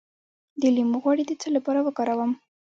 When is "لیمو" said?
0.75-0.97